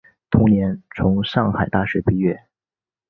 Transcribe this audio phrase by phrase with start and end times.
[0.31, 2.45] 同年从上海大学毕业。